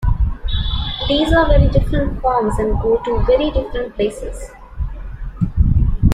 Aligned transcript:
These 1.07 1.31
are 1.31 1.45
very 1.47 1.67
different 1.67 2.19
forms 2.23 2.57
and 2.57 2.73
go 2.81 2.99
to 3.05 3.23
very 3.27 3.51
different 3.51 3.93
places. 3.95 4.49